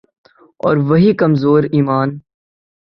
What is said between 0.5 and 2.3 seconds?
اور وہی کمزور ایمان۔